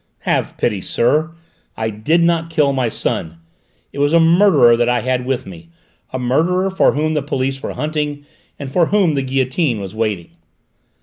[0.21, 1.29] "Have pity, sir!
[1.77, 3.37] I did not kill my son.
[3.93, 5.69] It was a murderer that I had with me,
[6.11, 8.25] a murderer for whom the police were hunting
[8.57, 10.31] and for whom the guillotine was waiting!"